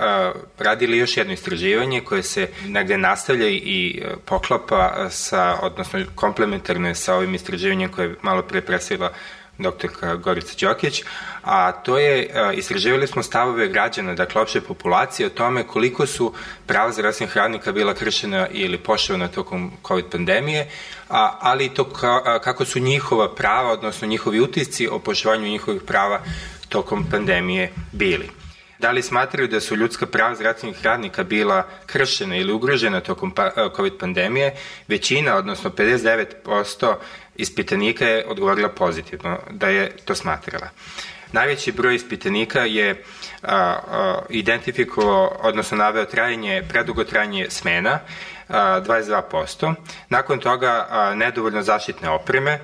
radili 0.58 0.98
još 0.98 1.16
jedno 1.16 1.32
istraživanje 1.32 2.00
koje 2.00 2.22
se 2.22 2.48
negde 2.66 2.98
nastavlja 2.98 3.48
i 3.48 4.02
poklapa 4.24 5.08
sa, 5.10 5.58
odnosno 5.62 6.00
komplementarno 6.14 6.88
je 6.88 6.94
sa 6.94 7.14
ovim 7.14 7.34
istraživanjem 7.34 7.92
koje 7.92 8.06
je 8.06 8.16
malo 8.22 8.42
pre 8.42 8.60
presila 8.60 9.12
doktorka 9.58 10.16
Gorica 10.16 10.66
Đokić, 10.66 11.02
a 11.42 11.72
to 11.72 11.98
je, 11.98 12.30
istraživali 12.54 13.06
smo 13.06 13.22
stavove 13.22 13.68
građana, 13.68 14.14
dakle 14.14 14.42
opšte 14.42 14.60
populacije 14.60 15.26
o 15.26 15.30
tome 15.30 15.66
koliko 15.66 16.06
su 16.06 16.32
prava 16.66 16.92
zdravstvenih 16.92 17.36
radnika 17.36 17.72
bila 17.72 17.94
kršena 17.94 18.48
ili 18.50 18.78
poštovana 18.78 19.28
tokom 19.28 19.72
COVID 19.86 20.04
pandemije, 20.10 20.68
a, 21.08 21.38
ali 21.40 21.64
i 21.64 21.74
to 21.74 21.84
ka, 21.84 22.38
kako 22.38 22.64
su 22.64 22.78
njihova 22.78 23.34
prava, 23.34 23.72
odnosno 23.72 24.08
njihovi 24.08 24.40
utisci 24.40 24.88
o 24.88 24.98
poštovanju 24.98 25.48
njihovih 25.48 25.82
prava 25.82 26.20
tokom 26.68 27.04
pandemije 27.10 27.72
bili. 27.92 28.30
Da 28.78 28.90
li 28.90 29.02
smatraju 29.02 29.48
da 29.48 29.60
su 29.60 29.76
ljudska 29.76 30.06
prava 30.06 30.34
zdravstvenih 30.34 30.82
radnika 30.82 31.24
bila 31.24 31.66
kršena 31.86 32.36
ili 32.36 32.52
ugrožena 32.52 33.00
tokom 33.00 33.30
pa, 33.30 33.50
COVID 33.76 33.92
pandemije? 33.98 34.56
Većina, 34.88 35.36
odnosno 35.36 35.70
59% 35.70 36.94
ispitanika 37.36 38.04
je 38.06 38.26
odgovorila 38.26 38.68
pozitivno 38.68 39.38
da 39.50 39.68
je 39.68 39.96
to 40.04 40.14
smatrala. 40.14 40.68
Najveći 41.32 41.72
broj 41.72 41.94
ispitanika 41.94 42.60
je 42.60 43.04
a, 43.42 43.56
a, 43.56 44.18
identifikovao, 44.28 45.36
odnosno 45.42 45.76
naveo 45.76 46.04
trajanje, 46.04 46.62
predugo 46.68 47.04
trajanje 47.04 47.46
smena, 47.50 47.98
a, 48.48 48.80
22%. 48.80 49.74
Nakon 50.08 50.38
toga 50.38 50.86
a, 50.90 51.14
nedovoljno 51.14 51.62
zaštitne 51.62 52.10
opreme, 52.10 52.58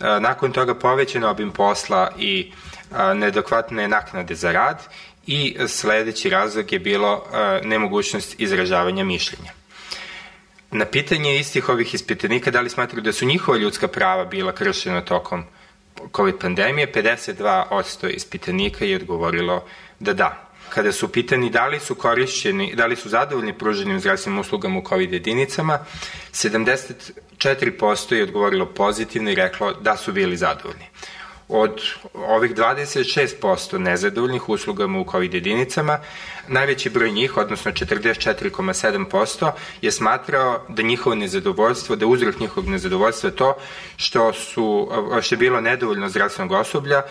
a, 0.00 0.18
nakon 0.18 0.52
toga 0.52 0.74
povećan 0.74 1.24
obim 1.24 1.50
posla 1.50 2.10
i 2.18 2.52
a, 2.92 3.14
nedokvatne 3.14 3.88
naknade 3.88 4.34
za 4.34 4.52
rad 4.52 4.82
i 5.26 5.56
sledeći 5.68 6.30
razlog 6.30 6.72
je 6.72 6.78
bilo 6.78 7.24
a, 7.32 7.60
nemogućnost 7.62 8.40
izražavanja 8.40 9.04
mišljenja. 9.04 9.52
Na 10.70 10.84
pitanje 10.84 11.38
istih 11.38 11.68
ovih 11.68 11.94
ispitanika 11.94 12.50
da 12.50 12.60
li 12.60 12.70
smatruju 12.70 13.02
da 13.02 13.12
su 13.12 13.26
njihova 13.26 13.58
ljudska 13.58 13.88
prava 13.88 14.24
bila 14.24 14.52
kršena 14.52 15.00
tokom 15.00 15.44
COVID 16.16 16.38
pandemije, 16.40 16.92
52% 16.92 18.08
ispitanika 18.08 18.84
je 18.84 18.96
odgovorilo 18.96 19.64
da 19.98 20.12
da. 20.12 20.48
Kada 20.68 20.92
su 20.92 21.08
pitani 21.08 21.50
da 21.50 21.66
li 21.66 21.80
su 21.80 21.94
korišćeni, 21.94 22.74
da 22.74 22.86
li 22.86 22.96
su 22.96 23.08
zadovoljni 23.08 23.58
pruženim 23.58 24.00
zdravstvenim 24.00 24.40
uslugama 24.40 24.78
u 24.78 24.84
COVID 24.88 25.12
jedinicama, 25.12 25.78
74% 26.32 28.14
je 28.14 28.22
odgovorilo 28.22 28.66
pozitivno 28.66 29.30
i 29.30 29.34
reklo 29.34 29.72
da 29.72 29.96
su 29.96 30.12
bili 30.12 30.36
zadovoljni. 30.36 30.86
Od 31.52 31.80
ovih 32.14 32.54
26% 32.54 33.78
nezadovoljnih 33.78 34.48
uslugama 34.48 35.00
u 35.00 35.06
COVID 35.10 35.34
jedinicama, 35.34 35.98
najveći 36.48 36.90
broj 36.90 37.10
njih, 37.10 37.36
odnosno 37.36 37.72
44,7%, 37.72 39.52
je 39.82 39.92
smatrao 39.92 40.60
da 40.68 40.82
njihovo 40.82 41.16
nezadovoljstvo, 41.16 41.96
da 41.96 42.06
uzrok 42.06 42.40
njihovog 42.40 42.70
nezadovoljstva 42.70 43.30
to 43.30 43.54
što, 43.96 44.32
su, 44.32 44.88
što 45.22 45.34
je 45.34 45.38
bilo 45.38 45.60
nedovoljno 45.60 46.08
zdravstvenog 46.08 46.52
osoblja 46.52 47.02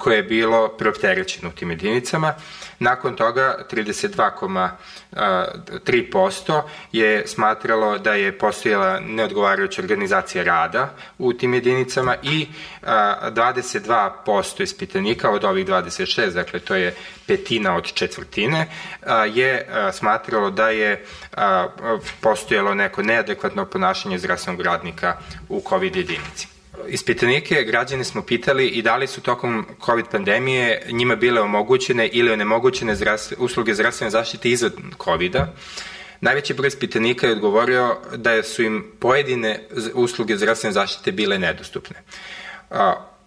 koje 0.00 0.16
je 0.16 0.22
bilo 0.22 0.68
preopterećeno 0.68 1.48
u 1.48 1.52
tim 1.52 1.70
jedinicama. 1.70 2.34
Nakon 2.78 3.16
toga 3.16 3.66
32,3% 3.72 6.62
je 6.92 7.26
smatralo 7.26 7.98
da 7.98 8.14
je 8.14 8.38
postojala 8.38 9.00
neodgovarajuća 9.00 9.82
organizacija 9.82 10.44
rada 10.44 10.94
u 11.18 11.32
tim 11.32 11.54
jedinicama 11.54 12.16
i 12.22 12.46
22% 13.80 14.62
ispitanika 14.62 15.30
od 15.30 15.44
ovih 15.44 15.66
26, 15.66 16.30
dakle 16.30 16.60
to 16.60 16.74
je 16.74 16.94
petina 17.26 17.76
od 17.76 17.92
četvrtine, 17.92 18.66
je 19.34 19.68
smatralo 19.92 20.50
da 20.50 20.68
je 20.68 21.04
postojalo 22.20 22.74
neko 22.74 23.02
neadekvatno 23.02 23.66
ponašanje 23.66 24.18
zdravstvenog 24.18 24.60
radnika 24.60 25.16
u 25.48 25.62
COVID 25.68 25.96
jedinici 25.96 26.56
ispitanike 26.88 27.62
građane 27.62 28.04
smo 28.04 28.22
pitali 28.22 28.68
i 28.68 28.82
da 28.82 28.96
li 28.96 29.06
su 29.06 29.20
tokom 29.20 29.66
COVID 29.84 30.06
pandemije 30.12 30.82
njima 30.90 31.16
bile 31.16 31.40
omogućene 31.40 32.08
ili 32.08 32.32
onemogućene 32.32 32.96
usluge 33.38 33.74
zdravstvene 33.74 34.10
zaštite 34.10 34.50
izvan 34.50 34.72
COVID-a. 35.04 35.46
Najveći 36.20 36.54
broj 36.54 36.68
ispitanika 36.68 37.26
je 37.26 37.32
odgovorio 37.32 37.96
da 38.16 38.42
su 38.42 38.62
im 38.62 38.92
pojedine 39.00 39.60
usluge 39.94 40.36
zdravstvene 40.36 40.72
zaštite 40.72 41.12
bile 41.12 41.38
nedostupne. 41.38 41.96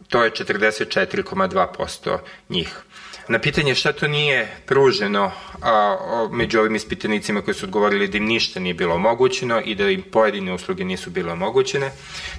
To 0.09 0.23
je 0.23 0.31
44,2% 0.31 2.17
njih. 2.49 2.75
Na 3.29 3.39
pitanje 3.39 3.75
šta 3.75 3.93
to 3.93 4.07
nije 4.07 4.47
pruženo 4.65 5.31
a, 5.61 6.27
među 6.31 6.59
ovim 6.59 6.75
ispitanicima 6.75 7.41
koji 7.41 7.55
su 7.55 7.65
odgovorili 7.65 8.07
da 8.07 8.17
im 8.17 8.25
ništa 8.25 8.59
nije 8.59 8.73
bilo 8.73 8.95
omogućeno 8.95 9.61
i 9.61 9.75
da 9.75 9.89
im 9.89 10.01
pojedine 10.11 10.53
usluge 10.53 10.85
nisu 10.85 11.09
bile 11.09 11.31
omogućene, 11.31 11.91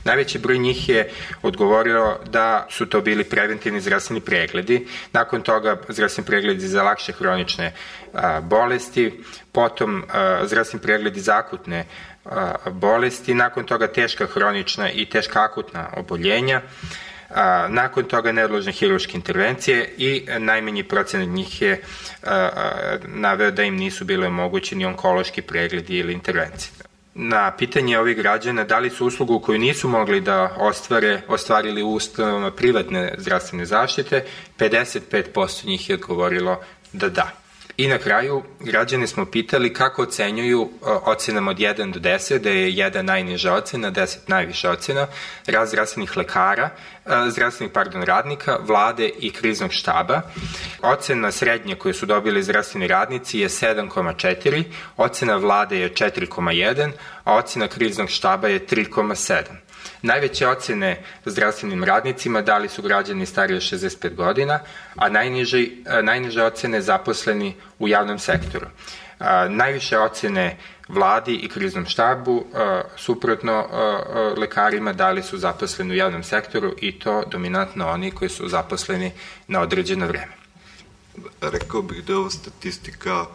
najveći 0.04 0.38
broj 0.38 0.58
njih 0.58 0.88
je 0.88 1.10
odgovorio 1.42 2.18
da 2.30 2.66
su 2.70 2.86
to 2.86 3.00
bili 3.00 3.24
preventivni 3.24 3.80
zdravstveni 3.80 4.20
pregledi, 4.20 4.86
nakon 5.12 5.42
toga 5.42 5.76
zdravstveni 5.88 6.26
pregledi 6.26 6.68
za 6.68 6.82
lakše 6.82 7.12
hronične 7.12 7.72
a, 8.12 8.40
bolesti, 8.40 9.22
potom 9.52 10.04
a, 10.08 10.40
zdravstveni 10.46 10.82
pregledi 10.82 11.20
za 11.20 11.36
akutne 11.36 11.86
a, 12.24 12.54
bolesti, 12.70 13.34
nakon 13.34 13.64
toga 13.64 13.86
teška 13.86 14.26
hronična 14.26 14.90
i 14.90 15.06
teška 15.06 15.42
akutna 15.42 15.88
oboljenja, 15.96 16.62
A, 17.34 17.68
nakon 17.68 18.04
toga 18.04 18.32
neodložne 18.32 18.72
hiruške 18.72 19.16
intervencije 19.16 19.94
i 19.98 20.26
najmanji 20.38 20.84
procenat 20.84 21.28
njih 21.28 21.62
je 21.62 21.82
a, 22.22 22.34
a, 22.34 22.96
naveo 23.06 23.50
da 23.50 23.62
im 23.62 23.76
nisu 23.76 24.04
bile 24.04 24.26
omogućeni 24.26 24.84
onkološki 24.84 25.42
pregledi 25.42 25.98
ili 25.98 26.12
intervencije. 26.12 26.72
Na 27.14 27.56
pitanje 27.56 27.98
ovih 27.98 28.16
građana 28.16 28.64
da 28.64 28.78
li 28.78 28.90
su 28.90 29.06
uslugu 29.06 29.40
koju 29.40 29.58
nisu 29.58 29.88
mogli 29.88 30.20
da 30.20 30.56
ostvare, 30.58 31.20
ostvarili 31.28 31.82
u 31.82 31.92
ustanovama 31.92 32.50
privatne 32.50 33.14
zdravstvene 33.18 33.64
zaštite, 33.64 34.24
55% 34.58 35.66
njih 35.66 35.90
je 35.90 35.94
odgovorilo 35.94 36.60
da 36.92 37.08
da. 37.08 37.39
I 37.80 37.88
na 37.88 37.98
kraju, 37.98 38.42
građane 38.60 39.06
smo 39.06 39.24
pitali 39.24 39.72
kako 39.72 40.02
ocenjuju 40.02 40.70
ocenama 40.82 41.50
od 41.50 41.56
1 41.56 41.92
do 41.92 42.00
10, 42.00 42.38
da 42.38 42.50
je 42.50 42.72
1 42.72 43.02
najniža 43.02 43.54
ocena, 43.54 43.90
10 43.90 44.16
najviša 44.26 44.70
ocena, 44.70 45.06
raz 45.46 45.68
zdravstvenih 45.68 46.16
lekara, 46.16 46.70
zdravstvenih, 47.28 47.72
pardon, 47.72 48.02
radnika, 48.02 48.58
vlade 48.60 49.10
i 49.18 49.30
kriznog 49.30 49.72
štaba. 49.72 50.20
Ocena 50.82 51.30
srednje 51.30 51.74
koje 51.74 51.94
su 51.94 52.06
dobili 52.06 52.42
zdravstveni 52.42 52.86
radnici 52.86 53.38
je 53.38 53.48
7,4, 53.48 54.64
ocena 54.96 55.36
vlade 55.36 55.78
je 55.78 55.94
4,1, 55.94 56.90
a 57.24 57.34
ocena 57.34 57.68
kriznog 57.68 58.10
štaba 58.10 58.48
je 58.48 58.66
3,7. 58.66 59.69
Najveće 60.02 60.48
ocene 60.48 61.02
zdravstvenim 61.24 61.84
radnicima 61.84 62.42
dali 62.42 62.68
su 62.68 62.82
građani 62.82 63.26
stariji 63.26 63.56
od 63.56 63.62
65 63.62 64.14
godina, 64.14 64.60
a 64.96 65.08
najniže, 65.08 65.66
najniže 66.02 66.42
ocene 66.42 66.80
zaposleni 66.80 67.54
u 67.78 67.88
javnom 67.88 68.18
sektoru. 68.18 68.66
Najviše 69.48 69.98
ocene 69.98 70.56
vladi 70.88 71.34
i 71.34 71.48
kriznom 71.48 71.86
štabu, 71.86 72.44
suprotno 72.96 73.68
lekarima 74.36 74.92
dali 74.92 75.22
su 75.22 75.38
zaposleni 75.38 75.92
u 75.92 75.96
javnom 75.96 76.22
sektoru 76.22 76.74
i 76.80 76.98
to 76.98 77.22
dominantno 77.30 77.88
oni 77.88 78.10
koji 78.10 78.28
su 78.28 78.48
zaposleni 78.48 79.12
na 79.48 79.60
određeno 79.60 80.06
vreme. 80.06 80.32
Rekao 81.40 81.82
bih 81.82 82.04
da 82.04 82.12
je 82.12 82.16
ovo 82.16 82.30
statistika 82.30 83.26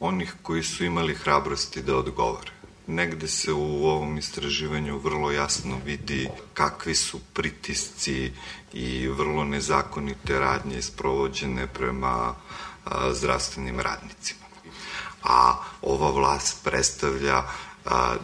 onih 0.00 0.34
koji 0.42 0.62
su 0.62 0.84
imali 0.84 1.14
hrabrosti 1.14 1.82
da 1.82 1.96
odgovore 1.96 2.59
negde 2.90 3.28
se 3.28 3.52
u 3.52 3.86
ovom 3.86 4.18
istraživanju 4.18 4.98
vrlo 4.98 5.30
jasno 5.30 5.78
vidi 5.84 6.28
kakvi 6.54 6.94
su 6.94 7.20
pritisci 7.32 8.32
i 8.72 9.08
vrlo 9.08 9.44
nezakonite 9.44 10.38
radnje 10.38 10.82
sprovođene 10.82 11.66
prema 11.66 12.34
zdravstvenim 13.12 13.80
radnicima. 13.80 14.40
A 15.22 15.54
ova 15.82 16.10
vlast 16.10 16.64
predstavlja 16.64 17.42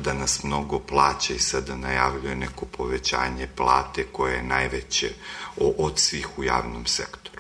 da 0.05 0.14
nas 0.14 0.42
mnogo 0.42 0.79
plaća 0.79 1.35
i 1.35 1.38
sada 1.38 1.76
najavljuje 1.76 2.37
neko 2.37 2.66
povećanje 2.66 3.48
plate 3.57 4.07
koje 4.12 4.37
je 4.37 4.42
najveće 4.42 5.12
od 5.57 5.98
svih 5.98 6.38
u 6.38 6.44
javnom 6.44 6.87
sektoru 6.87 7.36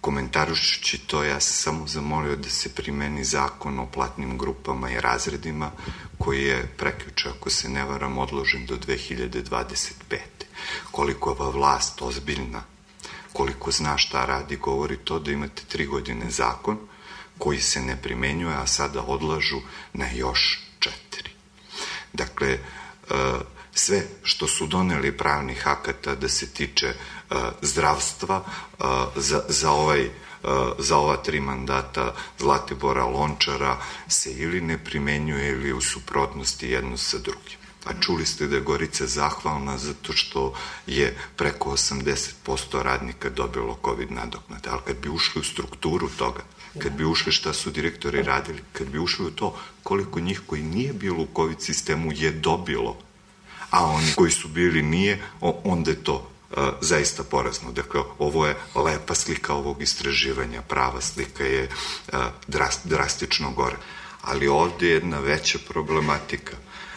komentarušući 0.00 0.98
to, 0.98 1.24
ja 1.24 1.40
sam 1.40 1.54
samo 1.54 1.86
zamolio 1.86 2.36
da 2.36 2.50
se 2.50 2.74
primeni 2.74 3.24
zakon 3.24 3.78
o 3.78 3.86
platnim 3.86 4.38
grupama 4.38 4.90
i 4.90 5.00
razredima, 5.00 5.70
koji 6.18 6.44
je 6.44 6.66
prekjuče, 6.76 7.28
ako 7.28 7.50
se 7.50 7.68
ne 7.68 7.84
varam, 7.84 8.18
odložen 8.18 8.66
do 8.66 8.76
2025. 8.76 10.18
Koliko 10.90 11.30
je 11.30 11.36
ova 11.38 11.50
vlast 11.50 12.02
ozbiljna, 12.02 12.62
koliko 13.32 13.70
zna 13.70 13.98
šta 13.98 14.24
radi, 14.24 14.56
govori 14.56 14.96
to 14.96 15.18
da 15.18 15.32
imate 15.32 15.62
tri 15.68 15.86
godine 15.86 16.30
zakon 16.30 16.78
koji 17.38 17.60
se 17.60 17.82
ne 17.82 17.96
primenjuje, 18.02 18.54
a 18.54 18.66
sada 18.66 19.02
odlažu 19.02 19.60
na 19.92 20.10
još 20.10 20.60
četiri. 20.78 21.30
Dakle, 22.12 22.58
sve 23.88 24.02
što 24.22 24.48
su 24.48 24.66
doneli 24.66 25.16
pravnih 25.16 25.68
akata 25.68 26.14
da 26.14 26.28
se 26.28 26.46
tiče 26.46 26.92
zdravstva 27.62 28.44
za, 29.16 29.42
za 29.48 29.70
ovaj 29.70 30.10
za 30.78 30.96
ova 30.96 31.16
tri 31.16 31.40
mandata 31.40 32.14
Zlatibora 32.38 33.04
Lončara 33.04 33.76
se 34.08 34.32
ili 34.32 34.60
ne 34.60 34.78
primenjuje 34.84 35.52
ili 35.52 35.72
u 35.72 35.80
suprotnosti 35.80 36.68
jedno 36.68 36.96
sa 36.96 37.18
drugim. 37.18 37.58
A 37.84 37.92
čuli 38.00 38.26
ste 38.26 38.46
da 38.46 38.56
je 38.56 38.62
Gorica 38.62 39.06
zahvalna 39.06 39.78
zato 39.78 40.12
što 40.12 40.54
je 40.86 41.16
preko 41.36 41.70
80% 41.70 42.82
radnika 42.82 43.30
dobilo 43.30 43.78
COVID 43.84 44.12
nadoknade. 44.12 44.68
Ali 44.70 44.80
kad 44.86 44.96
bi 44.96 45.08
ušli 45.08 45.40
u 45.40 45.44
strukturu 45.44 46.08
toga, 46.18 46.44
kad 46.78 46.92
bi 46.92 47.04
ušli 47.04 47.32
šta 47.32 47.52
su 47.52 47.70
direktori 47.70 48.22
radili, 48.22 48.62
kad 48.72 48.88
bi 48.88 48.98
ušli 48.98 49.26
u 49.26 49.30
to 49.30 49.56
koliko 49.82 50.20
njih 50.20 50.40
koji 50.46 50.62
nije 50.62 50.92
bilo 50.92 51.22
u 51.22 51.28
COVID 51.36 51.62
sistemu 51.62 52.12
je 52.12 52.30
dobilo, 52.30 53.07
a 53.70 53.84
oni 53.84 54.12
koji 54.16 54.30
su 54.30 54.48
bili 54.48 54.82
nije, 54.82 55.22
onda 55.64 55.90
je 55.90 56.04
to 56.04 56.30
zaista 56.80 57.24
porazno. 57.24 57.72
Dakle, 57.72 58.00
ovo 58.18 58.46
je 58.46 58.56
lepa 58.74 59.14
slika 59.14 59.54
ovog 59.54 59.82
istraživanja, 59.82 60.62
prava 60.62 61.00
slika 61.00 61.44
je 61.44 61.68
drast, 62.46 62.80
drastično 62.84 63.50
gore. 63.50 63.76
Ali 64.22 64.48
ovde 64.48 64.86
je 64.86 64.94
jedna 64.94 65.18
veća 65.18 65.58
problematika. 65.68 66.56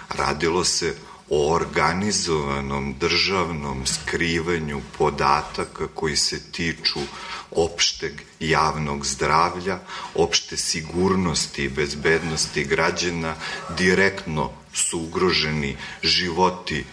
Radilo 0.10 0.64
se 0.64 0.96
o 1.34 1.54
organizovanom 1.54 2.96
državnom 3.00 3.86
skrivanju 3.86 4.82
podataka 4.98 5.88
koji 5.94 6.16
se 6.16 6.52
tiču 6.52 7.00
opšteg 7.52 8.22
javnog 8.40 9.06
zdravlja, 9.06 9.80
opšte 10.16 10.58
sigurnosti 10.58 11.64
i 11.64 11.70
bezbednosti 11.70 12.64
građana, 12.64 13.36
direktno 13.78 14.52
su 14.74 15.00
ugroženi 15.00 15.78
životi 16.04 16.86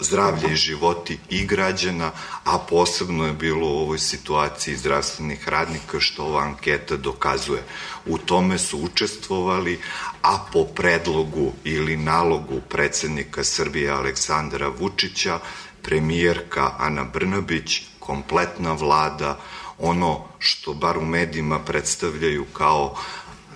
zdravlje 0.00 0.52
i 0.52 0.56
životi 0.56 1.18
i 1.30 1.46
građana, 1.46 2.10
a 2.44 2.58
posebno 2.58 3.26
je 3.26 3.32
bilo 3.32 3.68
u 3.68 3.78
ovoj 3.78 3.98
situaciji 3.98 4.76
zdravstvenih 4.76 5.48
radnika, 5.48 6.00
što 6.00 6.24
ova 6.24 6.42
anketa 6.42 6.96
dokazuje. 6.96 7.62
U 8.06 8.18
tome 8.18 8.58
su 8.58 8.78
učestvovali, 8.78 9.80
a 10.22 10.38
po 10.52 10.64
predlogu 10.64 11.52
ili 11.64 11.96
nalogu 11.96 12.60
predsednika 12.68 13.44
Srbije 13.44 13.90
Aleksandra 13.90 14.68
Vučića, 14.68 15.38
premijerka 15.82 16.72
Ana 16.78 17.04
Brnabić, 17.04 17.82
kompletna 17.98 18.72
vlada, 18.72 19.38
ono 19.78 20.24
što 20.38 20.74
bar 20.74 20.98
u 20.98 21.04
medijima 21.04 21.58
predstavljaju 21.58 22.44
kao 22.52 22.96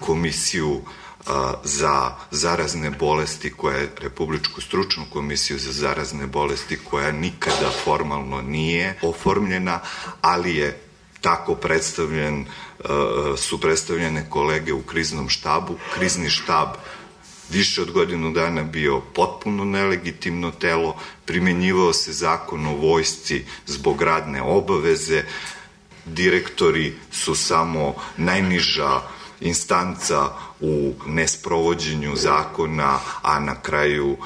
komisiju 0.00 0.82
za 1.64 2.14
zarazne 2.30 2.90
bolesti 2.90 3.52
koja 3.52 3.76
je 3.76 3.90
Republičku 4.00 4.60
stručnu 4.60 5.04
komisiju 5.12 5.58
za 5.58 5.72
zarazne 5.72 6.26
bolesti 6.26 6.78
koja 6.90 7.12
nikada 7.12 7.70
formalno 7.84 8.42
nije 8.42 8.98
oformljena, 9.02 9.80
ali 10.20 10.56
je 10.56 10.80
tako 11.20 11.54
predstavljen, 11.54 12.46
su 13.36 13.60
predstavljene 13.60 14.26
kolege 14.30 14.72
u 14.72 14.82
kriznom 14.82 15.28
štabu. 15.28 15.76
Krizni 15.94 16.30
štab 16.30 16.68
više 17.50 17.82
od 17.82 17.90
godinu 17.90 18.32
dana 18.32 18.62
bio 18.62 19.00
potpuno 19.00 19.64
nelegitimno 19.64 20.50
telo, 20.50 20.96
primenjivao 21.24 21.92
se 21.92 22.12
zakon 22.12 22.66
o 22.66 22.74
vojsci 22.76 23.44
zbog 23.66 24.02
radne 24.02 24.42
obaveze, 24.42 25.24
direktori 26.06 26.94
su 27.12 27.34
samo 27.34 27.94
najniža 28.16 29.00
instanca 29.42 30.28
u 30.60 30.92
nesprovođenju 31.06 32.16
zakona, 32.16 32.98
a 33.22 33.40
na 33.40 33.54
kraju 33.62 34.10
uh, 34.10 34.18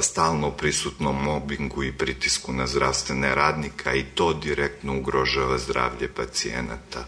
stalno 0.00 0.50
prisutnom 0.50 1.24
mobingu 1.24 1.84
i 1.84 1.92
pritisku 1.92 2.52
na 2.52 2.66
zdravstvene 2.66 3.34
radnika 3.34 3.94
i 3.94 4.02
to 4.02 4.32
direktno 4.32 4.98
ugrožava 4.98 5.58
zdravlje 5.58 6.08
pacijenata. 6.08 7.04